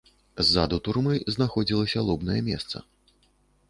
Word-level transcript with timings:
Ззаду 0.47 0.79
турмы 0.87 1.13
знаходзілася 1.37 2.07
лобнае 2.11 2.39
месца. 2.53 2.77